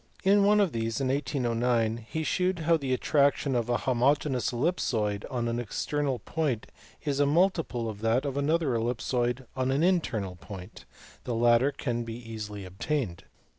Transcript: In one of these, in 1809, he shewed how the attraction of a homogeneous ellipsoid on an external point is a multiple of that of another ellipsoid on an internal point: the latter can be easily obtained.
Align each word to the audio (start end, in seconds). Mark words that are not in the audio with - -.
In 0.23 0.43
one 0.43 0.59
of 0.59 0.71
these, 0.71 0.99
in 0.99 1.09
1809, 1.09 2.07
he 2.09 2.23
shewed 2.23 2.57
how 2.61 2.75
the 2.75 2.91
attraction 2.91 3.53
of 3.55 3.69
a 3.69 3.77
homogeneous 3.77 4.49
ellipsoid 4.51 5.25
on 5.29 5.47
an 5.47 5.59
external 5.59 6.17
point 6.17 6.65
is 7.05 7.19
a 7.19 7.27
multiple 7.27 7.87
of 7.87 8.01
that 8.01 8.25
of 8.25 8.35
another 8.35 8.73
ellipsoid 8.73 9.45
on 9.55 9.69
an 9.69 9.83
internal 9.83 10.37
point: 10.37 10.85
the 11.25 11.35
latter 11.35 11.71
can 11.71 12.03
be 12.03 12.15
easily 12.15 12.65
obtained. 12.65 13.25